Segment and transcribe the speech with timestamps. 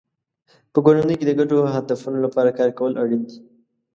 [0.73, 3.37] په کورنۍ کې د ګډو هدفونو لپاره کار کول اړین دی.